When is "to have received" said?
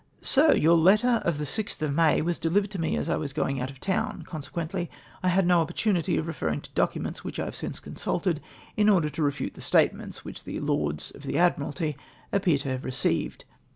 12.57-13.45